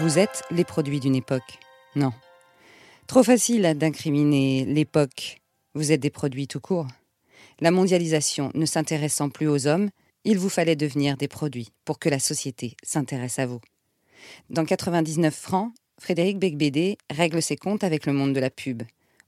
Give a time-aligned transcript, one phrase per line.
[0.00, 1.58] Vous êtes les produits d'une époque.
[1.94, 2.12] Non.
[3.06, 5.42] Trop facile d'incriminer l'époque.
[5.74, 6.86] Vous êtes des produits tout court.
[7.60, 9.90] La mondialisation ne s'intéressant plus aux hommes,
[10.24, 13.60] il vous fallait devenir des produits pour que la société s'intéresse à vous.
[14.48, 18.84] Dans 99 francs, Frédéric Becbédé règle ses comptes avec le monde de la pub.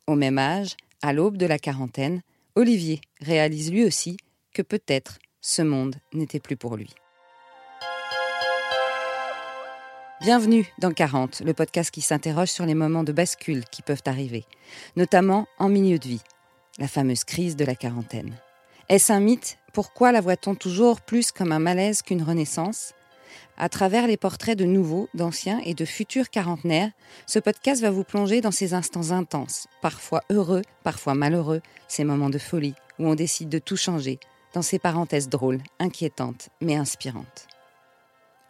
[0.06, 2.22] Au même âge, à l'aube de la quarantaine,
[2.54, 4.16] Olivier réalise lui aussi
[4.54, 6.94] que peut-être ce monde n'était plus pour lui.
[10.22, 14.44] Bienvenue dans 40, le podcast qui s'interroge sur les moments de bascule qui peuvent arriver,
[14.94, 16.22] notamment en milieu de vie,
[16.78, 18.32] la fameuse crise de la quarantaine.
[18.88, 19.58] Est-ce un mythe?
[19.72, 22.92] Pourquoi la voit-on toujours plus comme un malaise qu'une renaissance?
[23.56, 26.92] À travers les portraits de nouveaux, d'anciens et de futurs quarantenaires,
[27.26, 32.30] ce podcast va vous plonger dans ces instants intenses, parfois heureux, parfois malheureux, ces moments
[32.30, 34.20] de folie où on décide de tout changer,
[34.54, 37.48] dans ces parenthèses drôles, inquiétantes, mais inspirantes.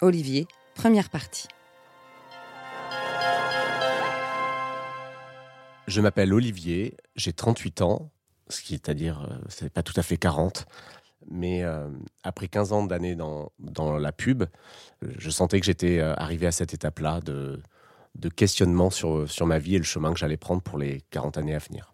[0.03, 1.49] Olivier, première partie.
[5.89, 8.11] Je m'appelle Olivier, j'ai 38 ans,
[8.49, 10.67] ce qui est à dire, euh, c'est pas tout à fait 40.
[11.29, 11.89] Mais euh,
[12.23, 13.51] après 15 ans d'années dans,
[13.99, 14.45] la pub,
[15.03, 17.61] je sentais que j'étais euh, arrivé à cette étape-là de,
[18.17, 21.55] de, questionnement sur, ma vie et le chemin que j'allais prendre pour les 40 années
[21.55, 21.93] à venir.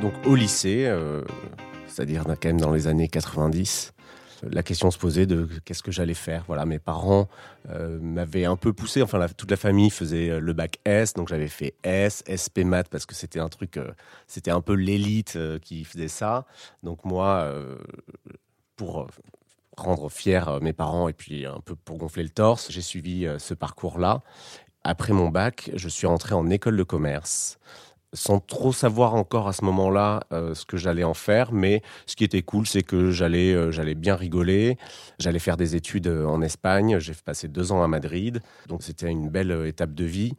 [0.00, 0.90] Donc au lycée,
[1.96, 3.94] c'est-à-dire quand même dans les années 90,
[4.42, 6.44] la question se posait de qu'est-ce que j'allais faire.
[6.46, 7.26] Voilà, mes parents
[7.70, 9.00] euh, m'avaient un peu poussé.
[9.00, 12.90] Enfin, toute la famille faisait euh, le bac S, donc j'avais fait S, SP maths
[12.90, 13.92] parce que c'était un truc, euh,
[14.26, 16.44] c'était un peu l'élite qui faisait ça.
[16.82, 17.50] Donc moi,
[18.76, 19.06] pour
[19.78, 23.54] rendre fier mes parents et puis un peu pour gonfler le torse, j'ai suivi ce
[23.54, 24.20] parcours-là.
[24.84, 27.58] Après mon bac, je suis rentré en école de commerce
[28.12, 31.52] sans trop savoir encore à ce moment-là euh, ce que j'allais en faire.
[31.52, 34.78] Mais ce qui était cool, c'est que j'allais euh, bien rigoler.
[35.18, 36.98] J'allais faire des études euh, en Espagne.
[36.98, 38.40] J'ai passé deux ans à Madrid.
[38.68, 40.32] Donc c'était une belle étape de vie.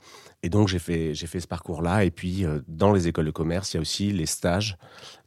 [0.44, 2.04] Et donc j'ai fait, j'ai fait ce parcours-là.
[2.04, 4.78] Et puis dans les écoles de commerce, il y a aussi les stages.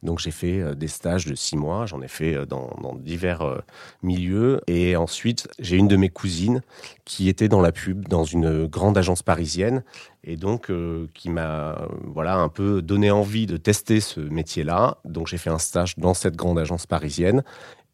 [0.03, 1.85] Donc j'ai fait des stages de six mois.
[1.85, 3.61] J'en ai fait dans, dans divers
[4.01, 4.61] milieux.
[4.67, 6.61] Et ensuite, j'ai une de mes cousines
[7.05, 9.83] qui était dans la pub dans une grande agence parisienne
[10.23, 14.97] et donc euh, qui m'a voilà un peu donné envie de tester ce métier-là.
[15.05, 17.43] Donc j'ai fait un stage dans cette grande agence parisienne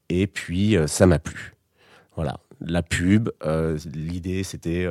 [0.10, 1.56] et puis euh, ça m'a plu.
[2.16, 4.88] Voilà, la pub, euh, l'idée c'était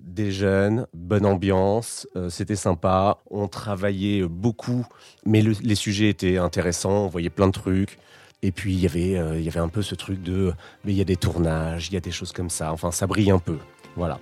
[0.00, 4.86] des jeunes, bonne ambiance, c'était sympa, on travaillait beaucoup,
[5.24, 7.98] mais les sujets étaient intéressants, on voyait plein de trucs.
[8.42, 10.52] Et puis il y avait il y avait un peu ce truc de
[10.84, 12.72] mais il y a des tournages, il y a des choses comme ça.
[12.72, 13.58] Enfin ça brille un peu.
[13.96, 14.18] Voilà.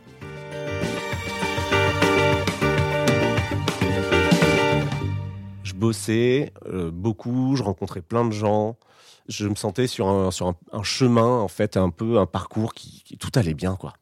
[5.83, 8.77] bossais euh, beaucoup, je rencontrais plein de gens.
[9.29, 10.31] Je me sentais sur un,
[10.83, 13.93] chemin, en fait, un peu un parcours qui, tout allait bien, quoi.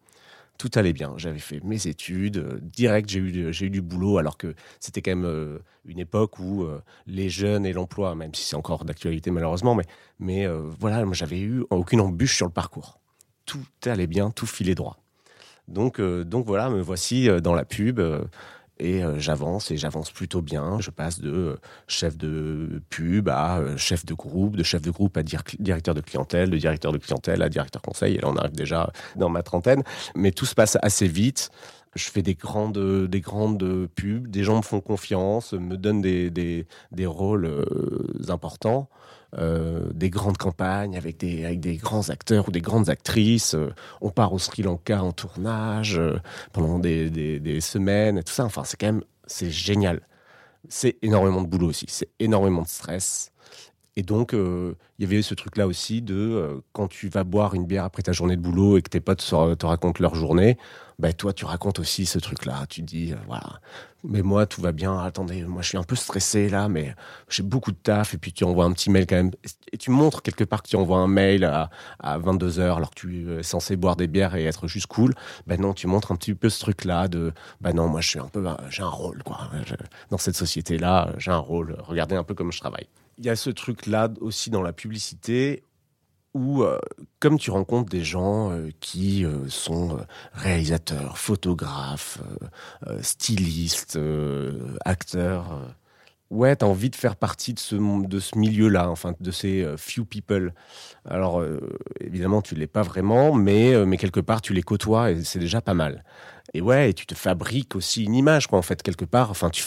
[0.60, 1.14] Tout allait bien.
[1.16, 5.24] J'avais fait mes études, euh, direct, j'ai eu, du boulot, alors que c'était quand même
[5.24, 6.66] euh, une époque où
[7.06, 9.86] les jeunes et l'emploi, même si c'est encore d'actualité malheureusement, mais,
[10.18, 10.46] mais
[10.78, 13.00] voilà, j'avais eu aucune embûche sur le parcours.
[13.46, 14.98] Tout allait bien, tout filait droit.
[15.66, 17.98] Donc, donc voilà, me voici dans la pub
[18.80, 20.80] et euh, j'avance et j'avance plutôt bien.
[20.80, 24.90] Je passe de euh, chef de pub à euh, chef de groupe, de chef de
[24.90, 28.16] groupe à directeur de clientèle, de directeur de clientèle à directeur conseil.
[28.16, 29.82] Et là, on arrive déjà dans ma trentaine.
[30.16, 31.50] Mais tout se passe assez vite.
[31.94, 36.30] Je fais des grandes, des grandes pubs, des gens me font confiance, me donnent des,
[36.30, 37.66] des, des rôles
[38.28, 38.88] importants.
[39.38, 43.54] Euh, des grandes campagnes avec des, avec des grands acteurs ou des grandes actrices.
[43.54, 46.18] Euh, on part au Sri Lanka en tournage euh,
[46.52, 48.44] pendant des, des, semaines et tout ça.
[48.44, 50.00] Enfin, c'est quand même c'est génial.
[50.68, 53.30] C'est énormément de boulot aussi, c'est énormément de stress.
[53.94, 57.84] Et donc, il y avait ce truc-là aussi de quand tu vas boire une bière
[57.84, 60.56] après ta journée de boulot et que tes potes te racontent leur journée,
[60.98, 62.66] bah, toi, tu racontes aussi ce truc-là.
[62.68, 63.60] Tu dis, voilà,
[64.04, 64.98] mais moi, tout va bien.
[64.98, 66.94] Attendez, moi, je suis un peu stressé là, mais
[67.28, 68.14] j'ai beaucoup de taf.
[68.14, 69.30] Et puis, tu envoies un petit mail quand même.
[69.72, 73.00] Et tu montres quelque part que tu envoies un mail à, à 22h alors que
[73.00, 75.14] tu es censé boire des bières et être juste cool.
[75.46, 78.18] Ben non, tu montres un petit peu ce truc-là de, ben non, moi, je suis
[78.18, 79.50] un peu, j'ai un rôle, quoi.
[80.10, 81.76] dans cette société-là, j'ai un rôle.
[81.80, 82.88] Regardez un peu comment je travaille.
[83.18, 85.62] Il y a ce truc-là aussi dans la publicité
[86.34, 86.78] où, euh,
[87.18, 89.98] comme tu rencontres des gens euh, qui euh, sont
[90.32, 92.18] réalisateurs, photographes,
[93.00, 93.98] stylistes,
[94.84, 95.74] acteurs,
[96.30, 100.54] ouais, tu as envie de faire partie de ce, milieu-là, enfin, de ces few people.
[101.04, 101.44] Alors,
[102.00, 105.60] évidemment, tu l'es pas vraiment, mais, mais quelque part, tu les côtoies et c'est déjà
[105.60, 106.04] pas mal.
[106.52, 109.30] Et ouais, et tu te fabriques aussi une image, quoi, en fait, quelque part.
[109.30, 109.64] Enfin, tu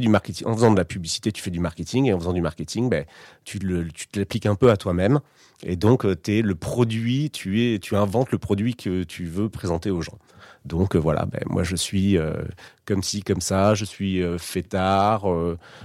[0.00, 0.46] du marketing.
[0.46, 2.06] En faisant de la publicité, tu fais du marketing.
[2.06, 3.04] Et en faisant du marketing, ben,
[3.44, 5.20] tu, tu l'appliques un peu à toi-même.
[5.62, 9.26] Et donc, euh, tu es le produit, tu, es, tu inventes le produit que tu
[9.26, 10.18] veux présenter aux gens.
[10.64, 12.32] Donc euh, voilà, ben, moi je suis euh,
[12.86, 15.24] comme ci, comme ça, je suis fêtard,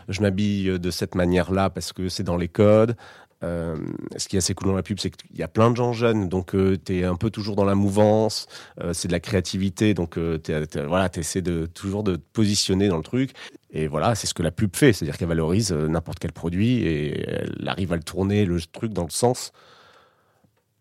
[0.07, 2.95] je m'habille de cette manière-là parce que c'est dans les codes.
[3.43, 3.77] Euh,
[4.17, 5.93] ce qui est assez cool dans la pub, c'est qu'il y a plein de gens
[5.93, 8.47] jeunes, donc euh, tu es un peu toujours dans la mouvance,
[8.81, 10.53] euh, c'est de la créativité, donc tu
[10.87, 11.43] voilà, essaies
[11.73, 13.31] toujours de te positionner dans le truc.
[13.71, 17.29] Et voilà, c'est ce que la pub fait, c'est-à-dire qu'elle valorise n'importe quel produit et
[17.29, 19.51] elle arrive à le tourner, le truc, dans le sens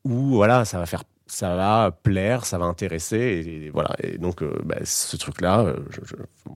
[0.04, 3.94] où voilà, ça va faire ça va plaire, ça va intéresser, et, voilà.
[4.02, 5.74] Et donc, bah, ce truc-là,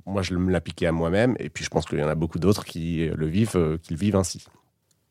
[0.06, 2.38] moi, je me l'appliquais à moi-même, et puis je pense qu'il y en a beaucoup
[2.38, 4.46] d'autres qui le vivent, qui le vivent ainsi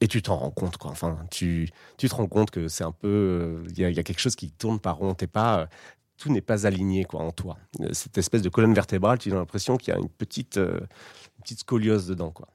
[0.02, 0.90] et tu t'en rends compte, quoi.
[0.92, 3.64] Enfin, tu, te rends compte que c'est un peu.
[3.70, 5.14] Il y, a quelque chose qui tourne par rond.
[5.14, 5.70] T'es pas.
[6.18, 7.58] Tout n'est pas aligné quoi, en toi.
[7.94, 10.82] Cette espèce de colonne vertébrale, tu as l'impression qu'il y a une petite, euh,
[11.44, 12.32] petite scoliose dedans.
[12.32, 12.48] Quoi.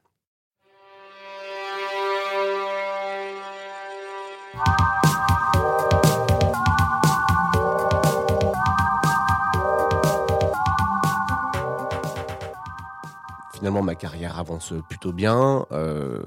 [13.53, 15.65] Finalement, ma carrière avance plutôt bien.
[15.71, 16.23] Euh,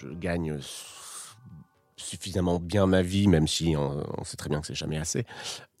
[0.00, 0.58] je gagne
[1.96, 5.24] suffisamment bien ma vie, même si on, sait très bien que c'est jamais assez.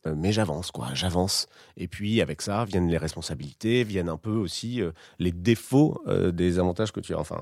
[0.06, 1.48] Euh, mais j'avance, quoi, j'avance.
[1.76, 6.30] Et puis avec ça viennent les responsabilités, viennent un peu aussi euh, les défauts euh,
[6.30, 7.18] des avantages que tu as.
[7.18, 7.40] Enfin,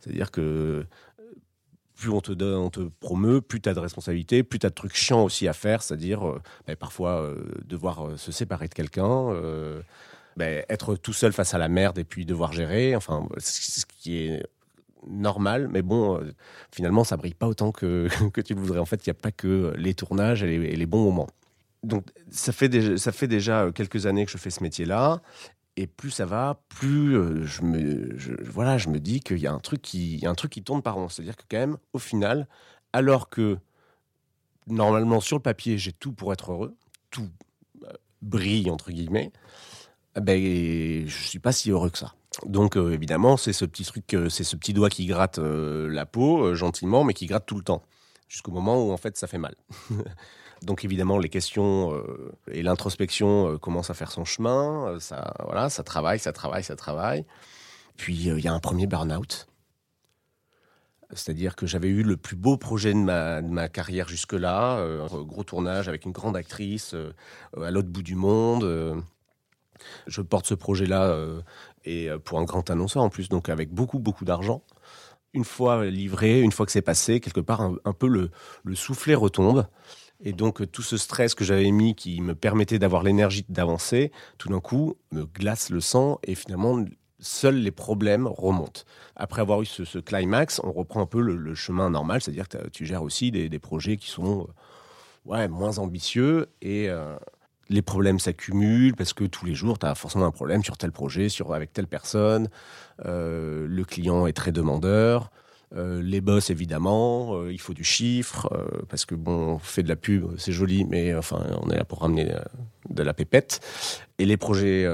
[0.00, 0.86] c'est-à-dire que
[1.94, 5.24] plus on te promeut, plus tu as de responsabilités, plus tu as de trucs chiants
[5.24, 6.20] aussi à faire, c'est-à-dire
[6.68, 9.32] ben, parfois devoir se séparer de quelqu'un,
[10.36, 14.18] ben, être tout seul face à la merde et puis devoir gérer, enfin, ce qui
[14.18, 14.46] est
[15.06, 16.34] normal, mais bon, euh,
[16.72, 18.78] finalement, ça brille pas autant que, que tu le voudrais.
[18.78, 21.28] En fait, il n'y a pas que les tournages et les, bons moments.
[21.82, 25.22] Donc, ça fait, déjà, ça fait déjà quelques années que je fais ce métier-là.
[25.76, 29.52] Et plus ça va, plus euh, je, me, voilà, je me dis qu'il y, a
[29.52, 31.08] un truc qui, un truc qui tourne par rond.
[31.08, 32.48] C'est-à-dire que, quand même, au final,
[32.92, 33.58] alors que
[34.66, 36.76] normalement, sur le papier, j'ai tout pour être heureux,
[37.10, 37.28] tout
[37.84, 37.92] euh,
[38.22, 39.30] brille, entre guillemets,
[40.16, 42.14] ben, je suis pas si heureux que ça.
[42.46, 45.88] Donc euh, évidemment, c'est ce petit truc, euh, c'est ce petit doigt qui gratte euh,
[45.88, 47.82] la peau gentiment, mais qui gratte tout le temps,
[48.28, 49.54] jusqu'au moment où en fait ça fait mal.
[50.62, 52.02] Donc évidemment, les questions
[52.50, 54.98] et l'introspection commencent à faire son chemin.
[54.98, 57.24] Ça, voilà, ça travaille, ça travaille, ça travaille.
[57.96, 59.46] Puis il y a un premier burn-out.
[61.12, 65.22] C'est-à-dire que j'avais eu le plus beau projet de ma, de ma carrière jusque-là, un
[65.22, 66.92] gros tournage avec une grande actrice
[67.56, 69.04] à l'autre bout du monde.
[70.08, 71.16] Je porte ce projet-là
[71.88, 74.62] et euh, pour un grand annonceur en plus, donc avec beaucoup, beaucoup d'argent.
[75.32, 78.30] Une fois livré, une fois que c'est passé, quelque part, un, peu le,
[78.64, 79.66] le, soufflet retombe.
[80.20, 84.10] Et donc, euh, tout ce stress que j'avais mis qui me permettait d'avoir l'énergie d'avancer,
[84.36, 86.84] tout d'un coup, me glace le sang et finalement,
[87.20, 88.82] seuls les problèmes remontent.
[89.16, 92.86] Après avoir eu ce, climax, on reprend un peu le, chemin normal, c'est-à-dire que tu
[92.86, 94.48] gères aussi des, projets qui sont
[95.28, 96.88] euh, moins ambitieux et,
[97.68, 100.92] les problèmes s'accumulent parce que tous les jours, tu as forcément un problème sur tel
[100.92, 102.48] projet, sur, avec telle personne.
[103.04, 105.30] Euh, le client est très demandeur.
[105.76, 108.48] Euh, les boss, évidemment, euh, il faut du chiffre,
[108.88, 111.84] parce que bon, on fait de la pub, c'est joli, mais enfin, on est là
[111.84, 112.32] pour ramener
[112.88, 113.60] de la pépette.
[114.18, 114.88] Et les projets,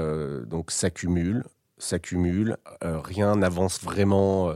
[0.45, 1.45] donc, s'accumulent,
[1.77, 4.53] s'accumulent, rien n'avance vraiment.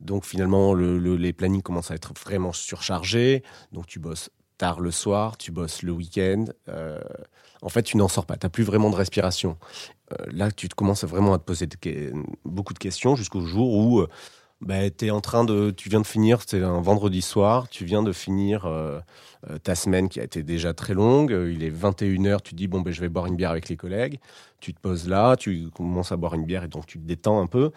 [0.00, 3.42] donc, finalement, les plannings commencent à être vraiment surchargés.
[3.72, 6.44] Donc, tu bosses tard le soir, tu bosses le week-end
[7.64, 8.36] en fait, tu n'en sors pas.
[8.36, 9.56] Tu n'as plus vraiment de respiration.
[10.12, 11.66] Euh, là, tu te commences vraiment à te poser
[12.44, 14.08] beaucoup de questions jusqu'au jour où euh,
[14.60, 15.70] bah, es en train de.
[15.70, 19.00] Tu viens de finir, c'est un vendredi soir, tu viens de finir euh,
[19.62, 21.30] ta semaine qui a été déjà très longue.
[21.30, 24.20] Il est 21h, tu dis, bon, ben, je vais boire une bière avec les collègues.
[24.60, 27.40] Tu te poses là, tu commences à boire une bière et donc tu te détends
[27.40, 27.70] un peu.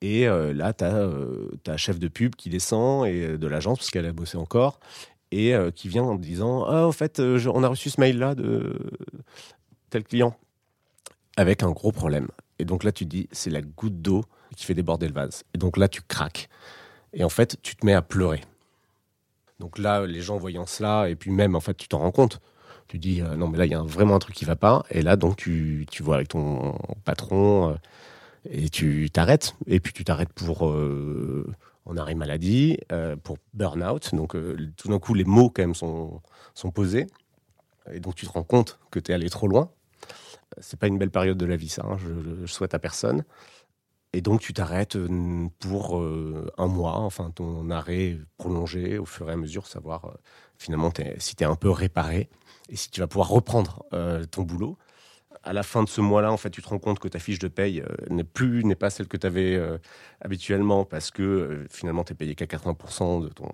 [0.00, 1.08] Et là, tu as
[1.62, 4.78] ta chef de pub qui descend et de l'agence, parce qu'elle a bossé encore
[5.30, 8.34] et euh, qui vient en disant Ah, en fait, euh, on a reçu ce mail-là
[8.34, 8.78] de
[9.90, 10.36] tel client,
[11.36, 12.28] avec un gros problème.
[12.58, 14.24] Et donc là, tu te dis C'est la goutte d'eau
[14.56, 15.44] qui fait déborder le vase.
[15.54, 16.48] Et donc là, tu craques.
[17.12, 18.40] Et en fait, tu te mets à pleurer.
[19.60, 22.40] Donc là, les gens voyant cela, et puis même, en fait, tu t'en rends compte.
[22.88, 24.84] Tu dis euh, Non, mais là, il y a vraiment un truc qui va pas.
[24.90, 27.76] Et là, donc, tu, tu vois avec ton patron.
[28.48, 29.54] et tu t'arrêtes.
[29.66, 30.72] Et puis tu t'arrêtes pour
[31.86, 34.14] on arrêt maladie, euh, pour burn-out.
[34.14, 36.20] Donc, euh, tout d'un coup, les mots, quand même, sont,
[36.54, 37.06] sont posés.
[37.92, 39.70] Et donc, tu te rends compte que tu es allé trop loin.
[40.58, 41.84] C'est pas une belle période de la vie, ça.
[41.84, 43.24] Hein, je, souhaite à personne.
[44.12, 49.32] Et donc, tu t'arrêtes euh, pour un mois, enfin, ton arrêt prolongé au fur et
[49.32, 50.16] à mesure, savoir
[50.56, 52.30] finalement si tu es un peu réparé
[52.68, 53.84] et si tu vas pouvoir reprendre
[54.30, 54.78] ton boulot.
[55.44, 57.38] À la fin de ce mois-là, en fait, tu te rends compte que ta fiche
[57.38, 59.78] de paye euh, n'est plus, n'est pas celle que tu avais euh,
[60.20, 63.50] habituellement parce que euh, finalement, tu es payé qu'à 80% de ton,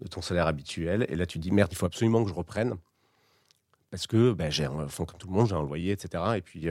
[0.00, 1.06] de ton salaire habituel.
[1.08, 2.76] Et là, tu te dis, merde, il faut absolument que je reprenne
[3.90, 6.24] parce que ben, j'ai, enfin, comme tout le monde, j'ai un loyer, etc.
[6.36, 6.68] Et puis,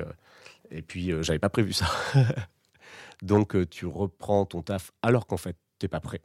[0.70, 1.86] et puis j'avais pas prévu ça.
[3.22, 6.22] Donc, tu reprends ton taf alors qu'en fait, tu n'es pas prêt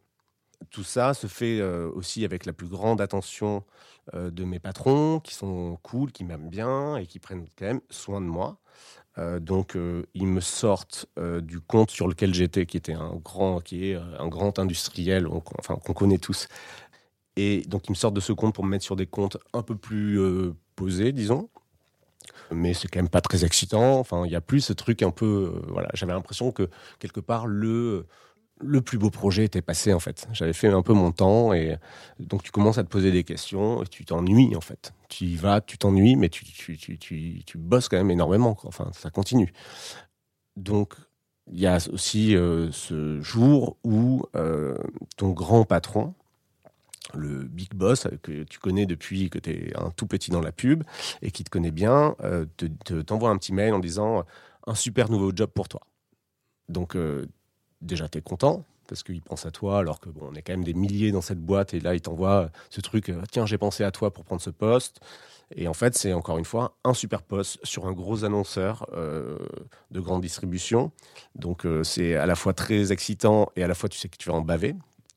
[0.70, 3.64] tout ça se fait aussi avec la plus grande attention
[4.12, 8.20] de mes patrons, qui sont cool, qui m'aiment bien et qui prennent quand même soin
[8.20, 8.58] de moi.
[9.40, 9.76] donc,
[10.14, 11.06] ils me sortent
[11.42, 15.26] du compte sur lequel j'étais, qui était un grand, qui est un grand industriel,
[15.58, 16.48] enfin qu'on connaît tous.
[17.36, 19.62] Et donc, ils me sortent de ce compte pour me mettre sur des comptes un
[19.62, 20.20] peu plus
[20.76, 21.48] posés, disons.
[22.52, 23.98] Mais c'est quand même pas très excitant.
[23.98, 25.62] Enfin, il y a plus ce truc un peu.
[25.68, 28.06] voilà, j'avais l'impression que quelque part le
[28.60, 30.28] le plus beau projet était passé en fait.
[30.32, 31.76] J'avais fait un peu mon temps et
[32.18, 34.92] donc tu commences à te poser des questions et tu t'ennuies en fait.
[35.08, 38.56] Tu y vas, tu t'ennuies, mais tu, tu, tu, tu, bosses quand même énormément.
[38.64, 39.52] Enfin, ça continue.
[40.56, 40.94] Donc
[41.50, 44.76] il y a aussi euh, ce jour où euh,
[45.16, 46.14] ton grand patron,
[47.14, 50.52] le big boss que tu connais depuis que tu es un tout petit dans la
[50.52, 50.84] pub
[51.22, 52.46] et qui te connaît bien, euh,
[53.06, 54.24] t'envoie un petit mail en disant
[54.66, 55.80] un super nouveau job pour toi.
[56.68, 56.96] Donc
[57.80, 60.52] déjà, tu es content parce qu'il pense à toi, alors que bon, on est quand
[60.52, 63.56] même des milliers dans cette boîte, et là, il t'envoie ce truc, euh, tiens, j'ai
[63.56, 65.00] pensé à toi pour prendre ce poste.
[65.54, 69.38] Et en fait, c'est encore une fois un super poste sur un gros annonceur euh,
[69.92, 70.90] de grande distribution.
[71.36, 74.16] Donc, euh, c'est à la fois très excitant et à la fois, tu sais que
[74.16, 74.74] tu vas en baver.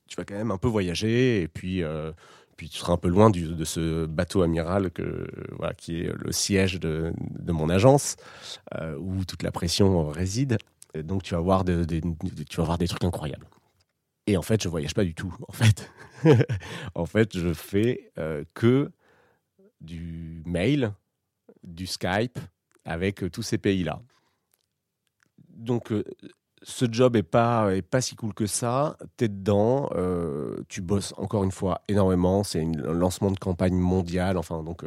[0.08, 1.82] Tu vas quand même un peu voyager, et puis,
[2.55, 5.27] puis tu seras un peu loin de ce bateau amiral que,
[5.58, 8.17] voilà, qui est le siège de, de mon agence,
[9.00, 10.60] où toute la pression réside
[10.95, 12.01] donc tu vas voir des,
[12.50, 13.47] tu vas voir des trucs incroyables.
[14.27, 15.35] Et en fait, je voyage pas du tout.
[15.47, 15.91] En fait,
[16.95, 18.91] en fait, je fais euh, que
[19.81, 20.93] du mail,
[21.63, 22.39] du Skype
[22.85, 24.01] avec euh, tous ces pays-là.
[25.50, 26.03] Donc, euh,
[26.62, 28.97] ce job est pas est pas si cool que ça.
[29.17, 29.89] Tu es dedans,
[30.69, 32.45] tu bosses encore une fois énormément.
[32.45, 34.38] C'est un lancement de campagne mondiale.
[34.38, 34.85] Enfin, donc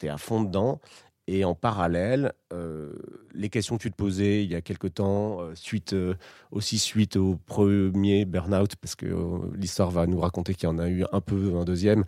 [0.00, 0.80] tu es à fond dedans.
[1.28, 2.92] Et en parallèle, euh,
[3.32, 6.14] les questions que tu te posais il y a quelque temps, euh, suite, euh,
[6.50, 9.06] aussi suite au premier burn-out, parce que
[9.54, 12.04] l'histoire va nous raconter qu'il y en a eu un peu un deuxième,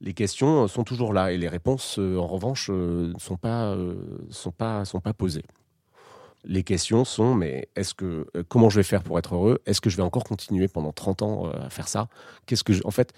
[0.00, 3.76] les questions sont toujours là et les réponses, en revanche, ne sont pas,
[4.30, 5.44] sont, pas, sont pas posées.
[6.44, 9.60] Les questions sont, mais est-ce que comment je vais faire pour être heureux?
[9.64, 12.08] Est-ce que je vais encore continuer pendant 30 ans à faire ça?
[12.46, 13.12] Qu'est-ce que en fait,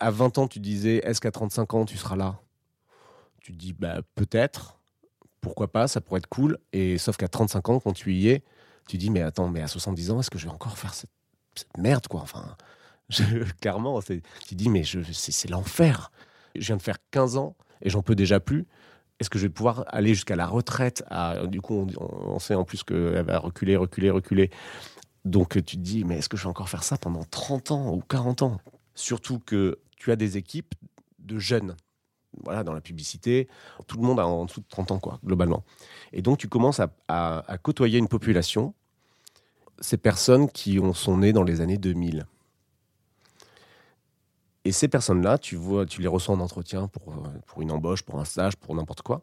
[0.00, 2.40] à 20 ans, tu disais, est-ce qu'à 35 ans, tu seras là?
[3.40, 4.80] Tu te dis bah, peut-être,
[5.40, 6.58] pourquoi pas, ça pourrait être cool.
[6.72, 8.42] Et sauf qu'à 35 ans, quand tu y es,
[8.88, 11.10] tu dis mais attends, mais à 70 ans, est-ce que je vais encore faire cette,
[11.78, 12.20] merde quoi?
[12.20, 12.56] Enfin,
[13.60, 16.10] clairement, tu dis mais c'est l'enfer.
[16.56, 18.66] Je viens de faire 15 ans et j'en peux déjà plus.
[19.20, 21.04] Est-ce que je vais pouvoir aller jusqu'à la retraite?
[21.08, 24.50] À, Du coup, on, sait en plus qu'elle va reculer, reculer, reculer.
[25.26, 27.94] Donc tu te dis, mais est-ce que je vais encore faire ça pendant 30 ans
[27.94, 28.60] ou 40 ans?
[28.94, 30.74] Surtout que tu as des équipes
[31.18, 31.76] de jeunes
[32.64, 33.48] dans la publicité,
[33.86, 35.64] tout le monde a en dessous de 30 ans, quoi, globalement.
[36.12, 38.74] Et donc, tu commences à, côtoyer une population,
[39.80, 42.26] ces personnes qui ont, sont nées dans les années 2000.
[44.64, 47.14] Et ces personnes-là, tu, tu les reçois en entretien pour,
[47.46, 49.22] pour une embauche, pour un stage, pour n'importe quoi.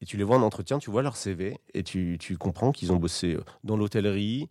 [0.00, 2.92] Et tu les vois en entretien, tu vois leur CV, et tu, tu comprends qu'ils
[2.92, 4.48] ont bossé dans l'hôtellerie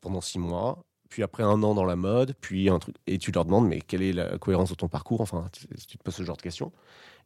[0.00, 2.96] pendant six mois, puis après un an dans la mode, puis un truc.
[3.06, 5.66] Et tu leur demandes, mais quelle est la cohérence de ton parcours Enfin, tu,
[5.98, 6.72] te poses ce genre de questions.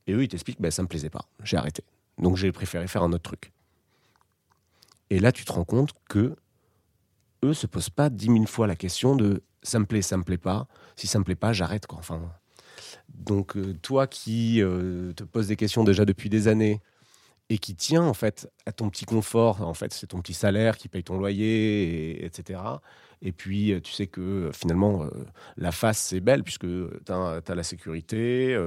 [0.09, 1.85] Et eux, ils t'expliquent, ben, ça me plaisait pas, j'ai arrêté.
[2.19, 3.53] Donc j'ai préféré faire un autre truc.
[5.11, 6.35] Et là, tu te rends compte que
[7.45, 10.25] eux se posent pas dix mille fois la question de ça me plaît, ça me
[10.25, 10.67] plaît pas.
[10.97, 11.85] Si ça me plaît pas, j'arrête.
[11.91, 12.21] Enfin,
[13.09, 16.81] donc euh, toi qui euh, te poses des questions déjà depuis des années
[17.49, 20.77] et qui tient en fait à ton petit confort, en fait c'est ton petit salaire
[20.77, 22.61] qui paye ton loyer, etc.
[23.23, 25.07] Et puis euh, tu sais que finalement
[25.57, 28.59] la face c'est belle puisque tu as, la sécurité,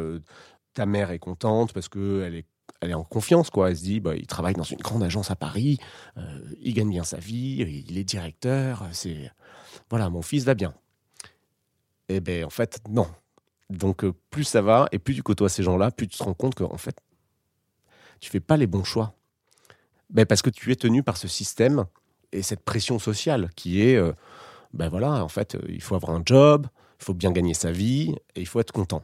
[0.74, 2.46] ta mère est contente parce qu'elle est
[2.82, 3.70] elle est en confiance, quoi.
[3.70, 5.80] Elle se dit, bah, il travaille dans une grande agence à Paris,
[6.18, 9.32] euh, il gagne bien sa vie, il est directeur, c'est
[9.90, 10.74] voilà, mon fils va bien.
[12.08, 13.08] Eh ben en fait non.
[13.70, 16.34] Donc euh, plus ça va et plus tu côtoies ces gens-là, plus tu te rends
[16.34, 16.98] compte que en fait
[18.20, 19.16] tu fais pas les bons choix.
[20.10, 21.86] Ben, parce que tu es tenu par ce système
[22.32, 24.14] et cette pression sociale qui est, euh,
[24.74, 26.68] ben voilà, en fait, il faut avoir un job,
[27.00, 29.04] il faut bien gagner sa vie et il faut être content.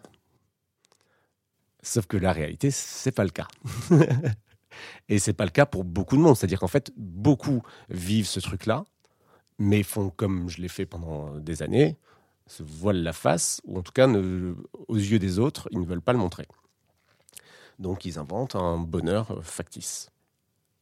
[1.83, 3.47] Sauf que la réalité, c'est pas le cas.
[5.09, 6.35] et c'est pas le cas pour beaucoup de monde.
[6.35, 8.85] C'est-à-dire qu'en fait, beaucoup vivent ce truc-là,
[9.59, 11.97] mais font comme je l'ai fait pendant des années,
[12.47, 16.01] se voilent la face, ou en tout cas, aux yeux des autres, ils ne veulent
[16.01, 16.47] pas le montrer.
[17.79, 20.09] Donc ils inventent un bonheur factice.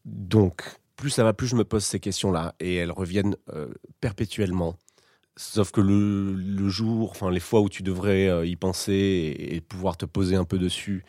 [0.05, 0.63] Donc,
[0.95, 4.75] plus ça va, plus je me pose ces questions-là et elles reviennent euh, perpétuellement.
[5.35, 9.97] Sauf que le, jour, enfin les fois où tu devrais euh, y penser et, pouvoir
[9.97, 11.03] te poser un peu dessus,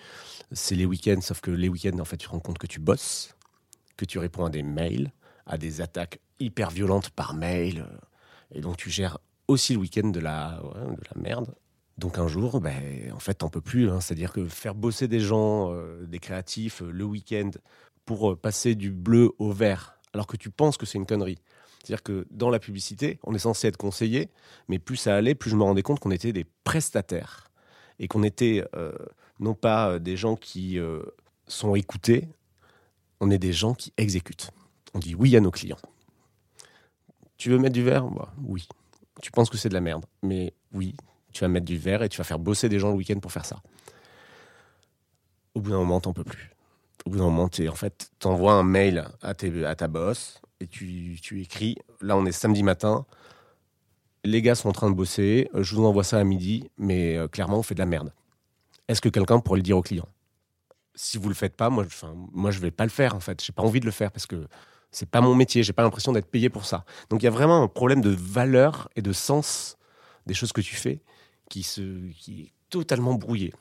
[0.52, 1.20] c'est les week-ends.
[1.20, 3.36] Sauf que les week-ends, en fait, tu te rends compte que tu bosses,
[3.96, 5.12] que tu réponds à des mails,
[5.46, 7.98] à des attaques hyper violentes par mail, euh,
[8.52, 11.54] et donc tu gères aussi le week-end de la, de la merde.
[11.98, 13.88] Donc un jour, ben, en fait, t'en peux plus.
[13.88, 14.00] Hein.
[14.00, 15.72] C'est-à-dire que faire bosser des gens,
[16.02, 17.50] des créatifs, le week-end,
[18.04, 21.38] pour euh, passer du bleu au vert, alors que tu penses que c'est une connerie.
[21.78, 24.30] C'est-à-dire que dans la publicité, on est censé être conseillé,
[24.68, 27.50] mais plus ça allait, plus je me rendais compte qu'on était des prestataires
[27.98, 28.92] et qu'on était euh,
[29.38, 30.78] non pas euh, des gens qui
[31.46, 32.28] sont écoutés,
[33.20, 34.50] on est des gens qui exécutent.
[34.94, 35.78] On dit oui à nos clients.
[37.36, 38.04] Tu veux mettre du vert?
[38.04, 38.66] Bah, Oui.
[39.22, 40.96] Tu penses que c'est de la merde, mais oui,
[41.34, 43.32] tu vas mettre du vert et tu vas faire bosser des gens le week-end pour
[43.32, 43.60] faire ça.
[45.54, 46.50] Au bout d'un moment, t'en peux plus.
[47.04, 50.66] Au bout d'un moment, en fait, envoies un mail à, tes, à ta boss et
[50.66, 53.04] tu, tu, écris, là on est samedi matin,
[54.22, 57.28] les gars sont en train de bosser, je vous envoie ça à midi, mais euh,
[57.28, 58.12] clairement on fait de la merde.
[58.88, 60.08] Est-ce que quelqu'un pourrait le dire au client?
[60.94, 63.42] Si vous le faites pas, moi, enfin, moi je vais pas le faire en fait,
[63.44, 64.46] j'ai pas envie de le faire parce que
[64.90, 66.84] c'est pas mon métier, j'ai pas l'impression d'être payé pour ça.
[67.10, 69.76] Donc il y a vraiment un problème de valeur et de sens
[70.24, 71.00] des choses que tu fais
[71.48, 73.52] qui, se, qui est totalement brouillé.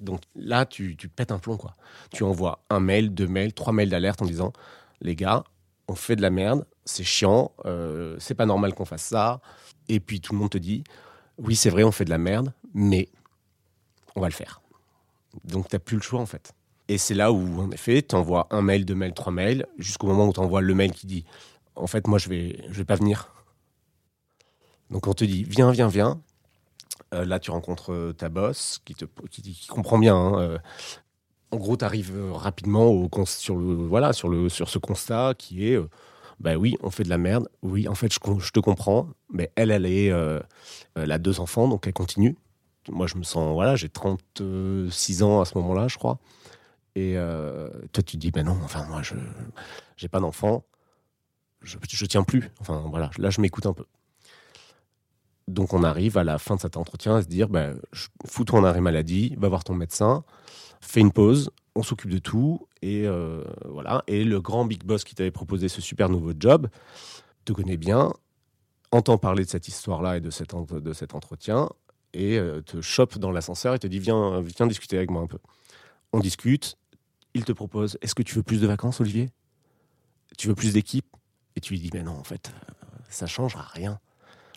[0.00, 1.74] Donc là, tu, pètes un plomb, quoi.
[2.12, 4.52] Tu envoies un mail, deux mails, trois mails d'alerte en disant
[5.00, 5.44] les gars,
[5.88, 9.40] on fait de la merde, c'est chiant, euh, c'est pas normal qu'on fasse ça.
[9.88, 10.84] Et puis tout le monde te dit
[11.38, 13.08] oui, c'est vrai, on fait de la merde, mais
[14.14, 14.60] on va le faire.
[15.44, 16.52] Donc tu n'as plus le choix en fait.
[16.88, 20.08] Et c'est là où, en effet, tu envoies un mail, deux mails, trois mails, jusqu'au
[20.08, 21.24] moment où tu envoies le mail qui dit
[21.74, 23.32] en fait, moi, je vais, je vais pas venir.
[24.90, 26.20] Donc on te dit viens, viens, viens.
[27.12, 30.16] Euh, là, tu rencontres euh, ta boss qui, te, qui, comprend bien.
[30.16, 30.58] Hein, euh.
[31.50, 35.68] en gros, tu arrives rapidement au, sur, le, voilà, sur, le, sur ce constat qui
[35.68, 35.78] est
[36.40, 37.48] bah oui, on fait de la merde.
[37.62, 39.08] Oui, en fait, je, te comprends.
[39.32, 42.36] Mais elle, elle a deux enfants, donc elle continue.
[42.88, 46.18] Moi, je me sens, voilà, j'ai 36 ans à ce moment-là, je crois.
[46.96, 47.14] Et
[47.92, 50.64] toi, tu te dis, ben non, enfin, moi, je n'ai pas d'enfant.
[51.60, 52.50] Je, je tiens plus.
[52.60, 53.84] Enfin, voilà, là, je m'écoute un peu.
[55.48, 57.70] Donc on arrive à la fin de cet entretien à se dire, bah,
[58.26, 60.24] fous-toi en arrêt maladie, va voir ton médecin,
[60.80, 62.66] fais une pause, on s'occupe de tout.
[62.82, 64.02] Et euh, voilà.
[64.06, 66.68] Et le grand big boss qui t'avait proposé ce super nouveau job
[67.44, 68.12] te connaît bien,
[68.90, 71.68] entend parler de cette histoire-là et de cet, de cet entretien,
[72.12, 75.26] et euh, te chope dans l'ascenseur et te dit, viens, viens discuter avec moi un
[75.26, 75.38] peu.
[76.12, 76.76] On discute,
[77.34, 79.30] il te propose, est-ce que tu veux plus de vacances, Olivier?
[80.36, 81.06] Tu veux plus d'équipe
[81.56, 82.52] Et tu lui dis, mais non, en fait,
[83.08, 83.98] ça changera rien.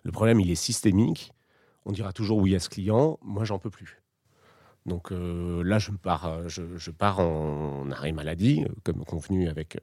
[0.06, 1.34] Le problème, il est systémique.
[1.86, 3.20] On dira toujours oui à ce client.
[3.24, 4.02] Moi, j'en peux plus.
[4.86, 9.80] Donc euh, là, je pars, euh, je, pars en arrêt maladie, euh, comme convenu avec,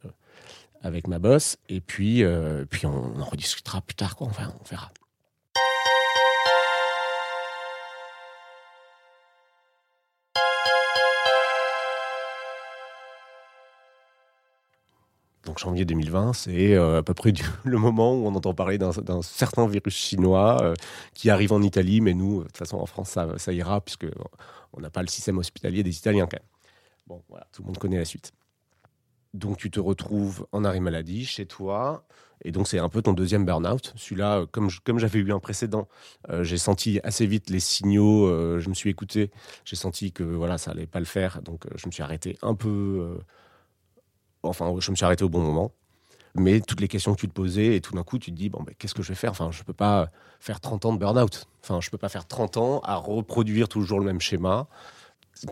[1.09, 1.59] ma boss.
[1.69, 2.25] Et puis,
[2.71, 4.15] puis on en rediscutera plus tard.
[4.21, 4.93] Enfin, on verra.
[15.53, 17.35] Donc janvier 2020, c'est euh, à peu près
[17.65, 20.75] le moment où on entend parler d'un certain virus chinois euh,
[21.13, 24.07] qui arrive en Italie, mais nous, de toute façon, en France, ça, ira, puisque
[24.73, 26.49] on n'a pas le système hospitalier des Italiens quand même.
[27.07, 28.33] Bon, voilà, tout le monde connaît la suite.
[29.35, 32.07] Donc tu te retrouves en arrêt maladie chez toi,
[32.43, 33.93] et donc c'est un peu ton deuxième burn-out.
[33.97, 35.87] Celui-là, comme, j'avais eu un précédent,
[36.31, 38.27] euh, j'ai senti assez vite les signaux,
[38.59, 39.31] je me suis écouté,
[39.67, 42.55] j'ai senti que voilà, ça allait pas le faire, donc je me suis arrêté un
[42.55, 43.19] peu
[44.43, 45.73] Enfin, je me suis arrêté au bon moment.
[46.35, 48.49] Mais toutes les questions que tu te posais, et tout d'un coup, tu te dis,
[48.49, 49.33] bon, qu'est-ce que je vais faire?
[49.33, 51.47] Enfin, je peux pas faire 30 ans de burn-out.
[51.63, 54.67] Enfin, je peux pas faire 30 ans à reproduire toujours le même schéma.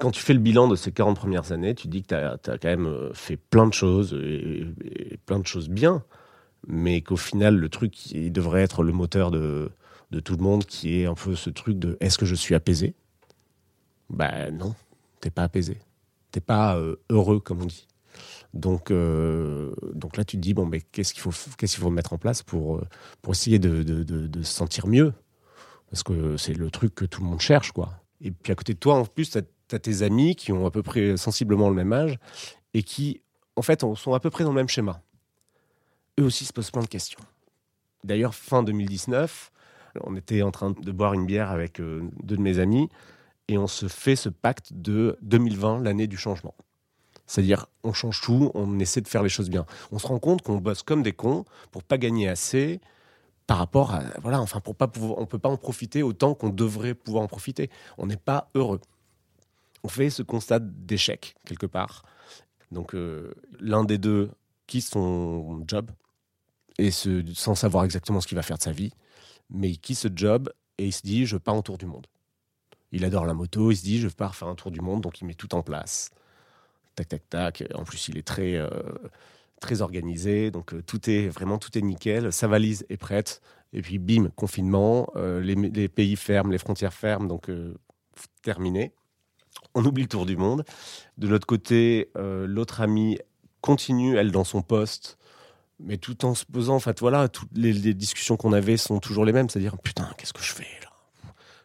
[0.01, 2.39] Quand tu fais le bilan de ces 40 premières années, tu dis que tu as,
[2.59, 6.03] quand même euh, fait plein de choses, et, plein de choses bien,
[6.67, 9.71] mais qu'au final, le truc qui devrait être le moteur de,
[10.11, 12.55] de tout le monde, qui est un peu ce truc de est-ce que je suis
[12.55, 12.95] apaisé?
[14.09, 14.75] Ben non,
[15.21, 15.79] t'es pas apaisé.
[16.31, 17.87] T'es pas euh, heureux, comme on dit.
[18.55, 21.91] Donc, euh, donc là, tu te dis, bon, mais qu'est-ce qu'il faut, qu'est-ce qu'il faut
[21.91, 22.89] mettre en place pour, euh,
[23.23, 25.13] pour essayer de, de, se sentir mieux?
[25.91, 27.91] Parce que c'est le truc que tout le monde cherche, quoi.
[28.21, 30.71] Et puis à côté de toi, en plus, tu as, tes amis qui ont à
[30.71, 32.19] peu près sensiblement le même âge
[32.75, 33.23] et qui,
[33.57, 35.01] en fait, sont à peu près dans le même schéma.
[36.19, 37.21] Eux aussi se posent plein de questions.
[38.05, 39.53] D'ailleurs, fin 2019,
[40.03, 42.89] on était en train de boire une bière avec euh, deux de mes amis
[43.49, 46.55] et on se fait ce pacte de 2020, l'année du changement.
[47.31, 49.65] C'est-à-dire, on change tout, on essaie de faire les choses bien.
[49.93, 52.81] On se rend compte qu'on bosse comme des cons pour pas gagner assez
[53.47, 56.49] par rapport à voilà, enfin pour pas pouvoir, on peut pas en profiter autant qu'on
[56.49, 57.71] devrait pouvoir en profiter.
[57.99, 58.81] On n'est pas heureux.
[59.85, 62.03] On fait ce constat d'échec quelque part.
[62.73, 64.33] Donc euh, l'un des deux
[64.67, 65.93] quitte son job
[66.79, 68.93] et ce, sans savoir exactement ce qu'il va faire de sa vie,
[69.51, 72.09] mais quitte ce job et il se dit je pars en tour du monde.
[72.91, 75.21] Il adore la moto, il se dit je pars faire un tour du monde, donc
[75.21, 76.11] il met tout en place.
[77.01, 77.65] Tac, tac, tac.
[77.75, 78.69] En plus, il est très, euh,
[79.61, 82.33] très organisé, donc euh, tout est vraiment tout est nickel.
[82.33, 83.41] Sa valise est prête.
[83.73, 87.51] Et puis bim, confinement, euh, les, pays ferment, les frontières ferment, donc
[88.43, 88.93] terminé.
[89.75, 90.65] On oublie le tour du monde.
[91.17, 93.19] De l'autre côté, l'autre amie
[93.61, 95.17] continue, elle, dans son poste,
[95.79, 98.99] mais tout en se posant, en fait, voilà, toutes les, les discussions qu'on avait sont
[98.99, 100.91] toujours les mêmes, c'est-à-dire, putain, qu'est-ce que je fais là?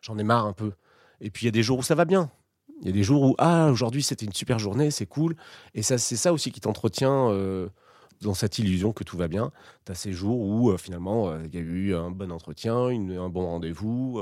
[0.01, 0.73] J'en ai marre un peu.
[1.21, 2.29] Et puis il y a des jours où ça va bien.
[2.81, 5.35] Il y a des jours où ah aujourd'hui c'était une super journée, c'est cool.
[5.73, 7.69] Et ça c'est ça aussi qui t'entretient euh,
[8.21, 9.51] dans cette illusion que tout va bien.
[9.85, 12.75] Tu as ces jours où euh, finalement euh, il y a eu un bon entretien,
[12.75, 14.21] un bon rendez-vous,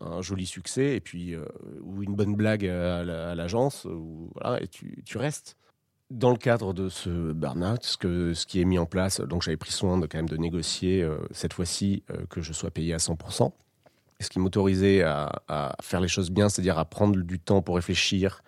[0.00, 1.34] un joli succès et puis
[1.82, 3.86] ou une bonne blague à, l'agence
[4.34, 5.56] voilà et tu, tu, restes.
[6.10, 9.42] Dans le cadre de ce burn-out, ce, que, ce qui est mis en place, donc
[9.42, 12.96] j'avais pris soin de quand même de négocier cette fois-ci que je sois payé à
[12.96, 13.52] 100%
[14.24, 18.42] ce qui m'autorisait à, faire les choses bien, c'est-à-dire à prendre du temps pour réfléchir,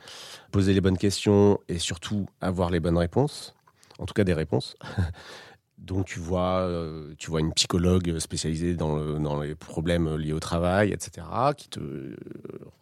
[0.50, 3.54] poser les bonnes questions et surtout avoir les bonnes réponses,
[3.98, 4.76] en tout cas des réponses.
[5.78, 10.92] Donc tu vois, euh, tu vois une psychologue spécialisée dans, les problèmes liés au travail,
[10.92, 11.80] etc., qui te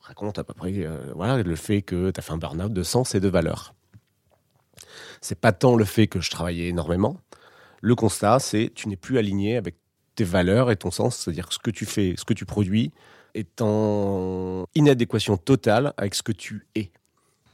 [0.03, 2.83] raconte à peu près euh, voilà, le fait que tu as fait un burn-out de
[2.83, 3.75] sens et de valeur.
[5.23, 7.17] C'est pas tant le fait que je travaillais énormément.
[7.81, 9.77] Le constat, c'est tu n'es plus aligné avec
[10.21, 12.93] tes valeurs et ton sens, c'est-à-dire ce que tu fais, ce que tu produis,
[13.33, 16.91] est en inadéquation totale avec ce que tu es.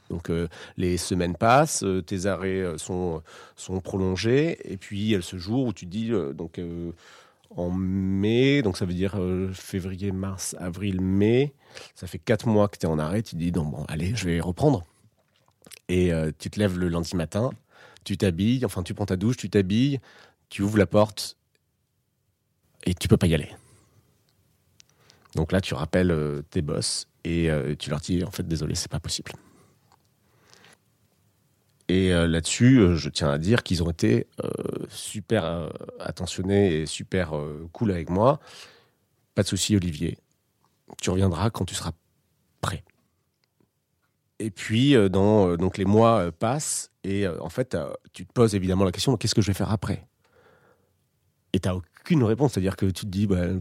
[0.09, 3.23] Donc euh, les semaines passent, euh, tes arrêts euh, sont,
[3.55, 6.59] sont prolongés, et puis il y a ce jour où tu dis, donc
[7.55, 9.17] en mai, donc ça veut dire
[9.53, 11.53] février, mars, avril, mai,
[11.95, 14.25] ça fait quatre mois que tu es en arrêt, tu dis, non, bon, allez, je
[14.25, 14.83] vais reprendre.
[15.87, 17.51] Et tu te lèves le lundi matin,
[18.03, 20.01] tu t'habilles, enfin tu prends ta douche, tu t'habilles,
[20.49, 21.37] tu ouvres la porte,
[22.87, 23.49] et tu peux pas y aller.
[25.35, 28.75] Donc là, tu rappelles euh, tes boss et euh, tu leur dis en fait désolé,
[28.75, 29.33] c'est pas possible.
[31.89, 34.27] Et euh, là-dessus, je tiens à dire qu'ils ont été
[34.89, 35.69] super
[35.99, 37.33] attentionnés et super
[37.71, 38.39] cool avec moi.
[39.35, 40.17] Pas de souci, Olivier.
[41.01, 41.91] Tu reviendras quand tu seras
[42.61, 42.83] prêt.
[44.39, 47.77] Et puis, donc les mois passent et en fait,
[48.13, 50.07] tu te poses évidemment la question qu'est-ce que je vais faire après?
[51.53, 51.69] Et tu
[52.07, 52.53] aucune réponse.
[52.53, 53.59] C'est-à-dire que tu te dis, bah, euh,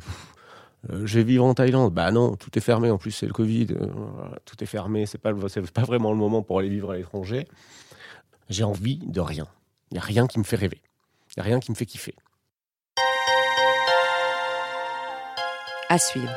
[1.05, 1.93] je vais vivre en Thaïlande.
[1.93, 2.91] Bah non, tout est fermé.
[2.91, 3.69] En plus, c'est le Covid.
[3.73, 3.87] Euh,
[4.45, 5.07] tout est fermé.
[5.07, 5.33] C'est pas,
[5.75, 7.49] pas vraiment le moment pour aller vivre à l'étranger.
[8.49, 9.49] J'ai envie de rien.
[9.91, 10.81] Il n'y a rien qui me fait rêver.
[11.37, 12.15] Il n'y a rien qui me fait kiffer.
[15.89, 16.33] À suivre.